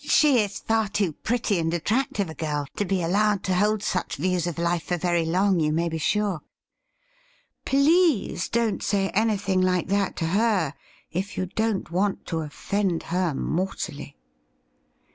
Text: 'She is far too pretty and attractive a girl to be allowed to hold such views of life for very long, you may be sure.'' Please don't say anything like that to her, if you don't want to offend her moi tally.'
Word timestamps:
'She 0.03 0.39
is 0.39 0.57
far 0.59 0.87
too 0.87 1.13
pretty 1.13 1.59
and 1.59 1.71
attractive 1.75 2.27
a 2.27 2.33
girl 2.33 2.65
to 2.75 2.83
be 2.83 3.03
allowed 3.03 3.43
to 3.43 3.53
hold 3.53 3.83
such 3.83 4.15
views 4.15 4.47
of 4.47 4.57
life 4.57 4.81
for 4.81 4.97
very 4.97 5.23
long, 5.25 5.59
you 5.59 5.71
may 5.71 5.87
be 5.87 5.99
sure.'' 5.99 6.41
Please 7.67 8.49
don't 8.49 8.81
say 8.81 9.09
anything 9.09 9.61
like 9.61 9.89
that 9.89 10.15
to 10.15 10.25
her, 10.25 10.73
if 11.11 11.37
you 11.37 11.45
don't 11.45 11.91
want 11.91 12.25
to 12.25 12.39
offend 12.39 13.03
her 13.13 13.35
moi 13.35 13.67
tally.' 13.77 14.17